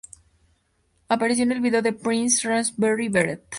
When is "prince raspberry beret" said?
1.93-3.43